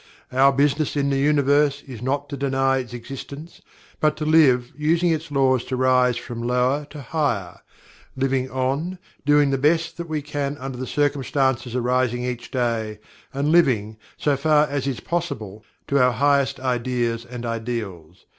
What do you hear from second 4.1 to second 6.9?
to LIVE, using the Laws to rise from lower